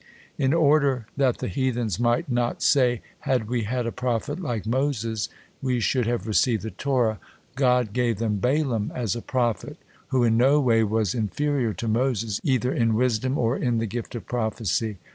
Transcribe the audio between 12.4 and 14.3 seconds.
either in wisdom or in the gift of